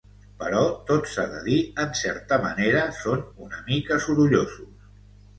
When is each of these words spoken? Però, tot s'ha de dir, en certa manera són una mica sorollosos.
Però, 0.43 0.59
tot 0.85 1.09
s'ha 1.09 1.25
de 1.33 1.41
dir, 1.47 1.57
en 1.83 1.91
certa 1.99 2.39
manera 2.45 2.81
són 3.01 3.21
una 3.49 3.59
mica 3.69 3.99
sorollosos. 4.07 4.89